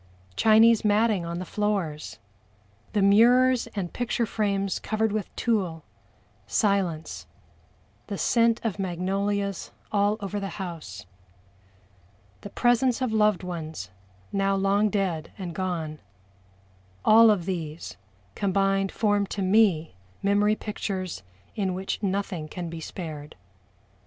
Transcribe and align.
Chinese 0.35 0.83
matting 0.83 1.23
on 1.25 1.37
the 1.37 1.45
floors 1.45 2.17
the 2.93 3.03
mirrors 3.03 3.67
and 3.75 3.93
picture 3.93 4.25
frames 4.25 4.79
covered 4.79 5.11
with 5.11 5.29
tulle 5.35 5.83
silence 6.47 7.27
the 8.07 8.17
scent 8.17 8.59
of 8.63 8.79
magnolias 8.79 9.69
all 9.91 10.17
over 10.19 10.39
the 10.39 10.57
house 10.57 11.05
the 12.41 12.49
presence 12.49 12.99
of 12.99 13.13
loved 13.13 13.43
ones 13.43 13.91
now 14.31 14.55
long 14.55 14.89
dead 14.89 15.31
and 15.37 15.53
gone 15.53 15.99
all 17.05 17.29
of 17.29 17.45
these 17.45 17.95
combined 18.33 18.91
form 18.91 19.27
to 19.27 19.43
me 19.43 19.93
memory 20.23 20.55
pictures 20.55 21.21
in 21.55 21.75
which 21.75 22.01
nothing 22.01 22.47
can 22.47 22.71
be 22.71 22.79
spared. 22.81 23.35